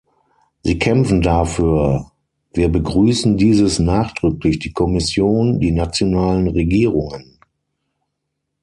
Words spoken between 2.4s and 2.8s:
wir